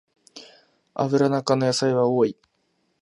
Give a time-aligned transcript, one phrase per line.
[0.95, 2.35] アブラナ科の野菜は多い